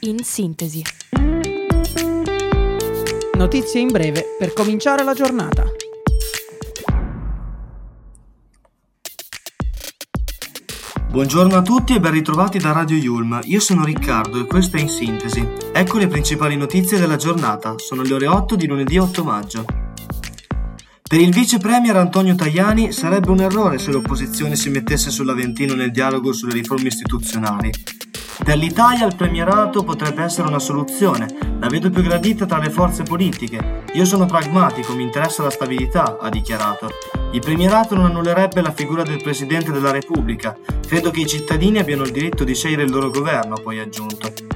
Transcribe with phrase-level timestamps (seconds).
[0.00, 0.82] in sintesi.
[3.36, 5.64] Notizie in breve per cominciare la giornata.
[11.10, 13.40] Buongiorno a tutti e ben ritrovati da Radio Yulm.
[13.44, 15.46] Io sono Riccardo e questo è In Sintesi.
[15.72, 17.74] Ecco le principali notizie della giornata.
[17.78, 19.64] Sono le ore 8 di lunedì 8 maggio.
[21.02, 25.90] Per il vice premier Antonio Tajani sarebbe un errore se l'opposizione si mettesse sull'Aventino nel
[25.90, 27.97] dialogo sulle riforme istituzionali.
[28.44, 31.26] Per l'Italia il premierato potrebbe essere una soluzione,
[31.58, 33.82] la vedo più gradita tra le forze politiche.
[33.92, 36.88] Io sono pragmatico, mi interessa la stabilità, ha dichiarato.
[37.32, 40.56] Il premierato non annullerebbe la figura del Presidente della Repubblica.
[40.86, 44.47] Credo che i cittadini abbiano il diritto di scegliere il loro governo, ha poi aggiunto.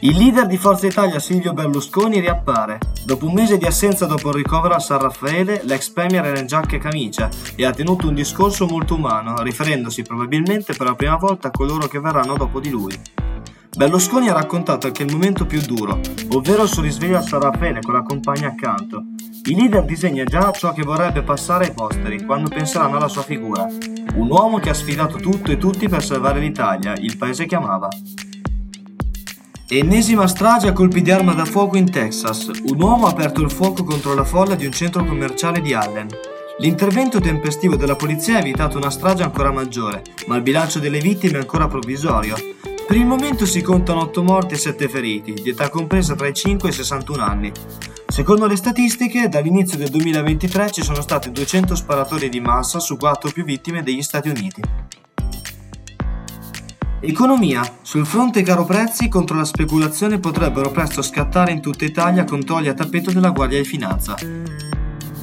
[0.00, 2.78] Il leader di Forza Italia Silvio Berlusconi riappare.
[3.04, 6.46] Dopo un mese di assenza dopo il ricovero a San Raffaele, l'ex premier era in
[6.46, 11.16] giacca e camicia e ha tenuto un discorso molto umano, riferendosi probabilmente per la prima
[11.16, 12.96] volta a coloro che verranno dopo di lui.
[13.76, 17.80] Berlusconi ha raccontato anche il momento più duro, ovvero il suo risveglio a San Raffaele
[17.80, 19.02] con la compagna accanto.
[19.46, 23.66] Il leader disegna già ciò che vorrebbe passare ai posteri quando penseranno alla sua figura.
[24.14, 27.88] Un uomo che ha sfidato tutto e tutti per salvare l'Italia, il paese che amava.
[29.70, 32.50] Ennesima strage a colpi di arma da fuoco in Texas.
[32.64, 36.08] Un uomo ha aperto il fuoco contro la folla di un centro commerciale di Allen.
[36.60, 41.34] L'intervento tempestivo della polizia ha evitato una strage ancora maggiore, ma il bilancio delle vittime
[41.34, 42.34] è ancora provvisorio.
[42.86, 46.32] Per il momento si contano 8 morti e 7 feriti, di età compresa tra i
[46.32, 47.52] 5 e i 61 anni.
[48.06, 53.30] Secondo le statistiche, dall'inizio del 2023 ci sono stati 200 sparatori di massa su 4
[53.32, 54.62] più vittime degli Stati Uniti.
[57.00, 57.62] Economia.
[57.82, 62.74] Sul fronte caro prezzi contro la speculazione potrebbero presto scattare in tutta Italia controlli a
[62.74, 64.16] tappeto della Guardia di Finanza.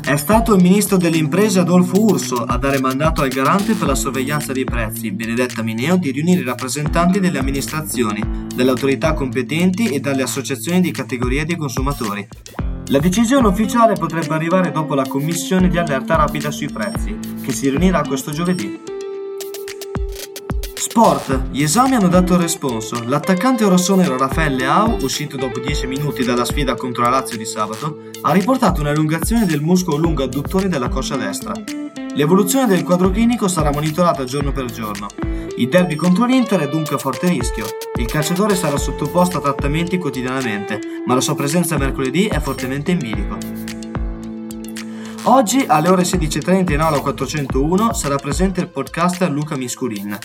[0.01, 3.95] È stato il ministro delle imprese Adolfo Urso a dare mandato al garante per la
[3.95, 8.23] sorveglianza dei prezzi, Benedetta Mineo, di riunire i rappresentanti delle amministrazioni,
[8.55, 12.25] delle autorità competenti e dalle associazioni di categorie dei consumatori.
[12.87, 17.67] La decisione ufficiale potrebbe arrivare dopo la commissione di allerta rapida sui prezzi, che si
[17.67, 18.94] riunirà questo giovedì.
[20.97, 21.49] Sport.
[21.51, 23.03] Gli esami hanno dato il responso.
[23.03, 28.03] L'attaccante rossonero Raffaele Leao, uscito dopo 10 minuti dalla sfida contro la Lazio di sabato,
[28.21, 31.51] ha riportato un'elungazione del muscolo lungo adduttore della coscia destra.
[32.13, 35.07] L'evoluzione del quadro clinico sarà monitorata giorno per giorno.
[35.57, 37.65] Il derby contro l'Inter è dunque a forte rischio.
[37.97, 42.99] Il calciatore sarà sottoposto a trattamenti quotidianamente, ma la sua presenza mercoledì è fortemente in
[42.99, 43.37] bilico.
[45.23, 50.17] Oggi alle ore 16.30 in aula 401 sarà presente il podcaster Luca Miscurin.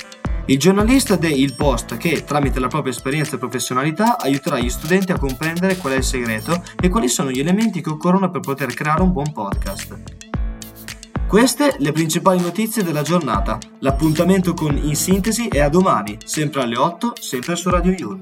[0.47, 5.12] Il giornalista de Il Post che, tramite la propria esperienza e professionalità, aiuterà gli studenti
[5.12, 8.75] a comprendere qual è il segreto e quali sono gli elementi che occorrono per poter
[8.75, 9.99] creare un buon podcast.
[11.29, 13.59] Queste le principali notizie della giornata.
[13.79, 18.21] L'appuntamento con In Sintesi è a domani, sempre alle 8, sempre su Radio Yulm.